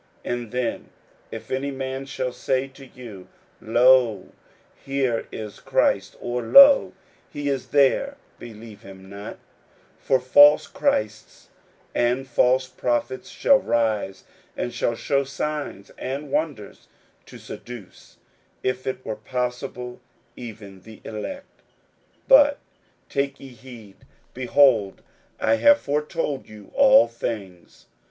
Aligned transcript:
41:013:021 0.25 0.33
And 0.41 0.51
then 0.51 0.89
if 1.29 1.51
any 1.51 1.69
man 1.69 2.05
shall 2.07 2.33
say 2.33 2.67
to 2.69 2.87
you, 2.87 3.27
Lo, 3.61 4.29
here 4.83 5.27
is 5.31 5.59
Christ; 5.59 6.15
or, 6.19 6.41
lo, 6.41 6.93
he 7.29 7.49
is 7.49 7.67
there; 7.67 8.17
believe 8.39 8.81
him 8.81 9.07
not: 9.07 9.35
41:013:022 9.35 9.39
For 9.99 10.19
false 10.19 10.65
Christs 10.65 11.49
and 11.93 12.27
false 12.27 12.67
prophets 12.67 13.29
shall 13.29 13.59
rise, 13.59 14.23
and 14.57 14.73
shall 14.73 14.95
shew 14.95 15.23
signs 15.23 15.91
and 15.99 16.31
wonders, 16.31 16.87
to 17.27 17.37
seduce, 17.37 18.17
if 18.63 18.87
it 18.87 19.05
were 19.05 19.15
possible, 19.15 19.99
even 20.35 20.81
the 20.81 20.99
elect. 21.03 21.59
41:013:023 22.27 22.27
But 22.27 22.59
take 23.07 23.39
ye 23.39 23.49
heed: 23.49 23.97
behold, 24.33 25.03
I 25.39 25.57
have 25.57 25.79
foretold 25.79 26.49
you 26.49 26.71
all 26.73 27.07
things. 27.07 27.85